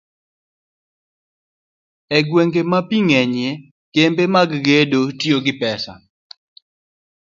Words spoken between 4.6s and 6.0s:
gedo tiyo gi pesa